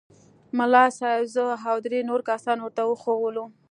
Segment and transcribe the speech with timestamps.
[0.57, 3.45] ملا صاحب زه او درې نور کسان ورته وښوولو.